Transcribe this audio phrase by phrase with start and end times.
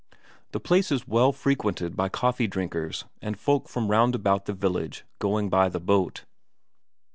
[0.51, 5.05] The place is well frequented by coffee drinkers and folk from round about the village
[5.19, 6.25] going by the boat.